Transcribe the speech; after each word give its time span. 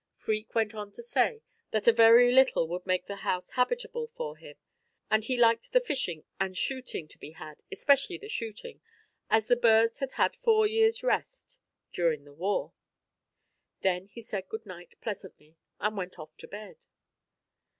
Freke 0.15 0.55
went 0.55 0.73
on 0.73 0.91
to 0.93 1.03
say 1.03 1.43
that 1.69 1.87
a 1.87 1.93
very 1.93 2.31
little 2.31 2.67
would 2.67 2.87
make 2.87 3.05
the 3.05 3.17
place 3.21 3.51
habitable 3.51 4.07
for 4.15 4.35
him, 4.35 4.55
and 5.11 5.25
he 5.25 5.37
liked 5.37 5.71
the 5.73 5.79
fishing 5.79 6.23
and 6.39 6.57
shooting 6.57 7.07
to 7.07 7.19
be 7.19 7.33
had 7.33 7.61
especially 7.71 8.17
the 8.17 8.27
shooting, 8.27 8.81
as 9.29 9.45
the 9.45 9.55
birds 9.55 9.99
had 9.99 10.13
had 10.13 10.35
four 10.35 10.65
years' 10.65 11.03
rest 11.03 11.59
during 11.91 12.23
the 12.23 12.33
war. 12.33 12.73
Then 13.81 14.07
he 14.07 14.21
said 14.21 14.49
good 14.49 14.65
night 14.65 14.95
pleasantly, 15.01 15.55
and 15.79 15.95
went 15.95 16.17
off 16.17 16.35
to 16.37 16.47
bed. 16.47 16.77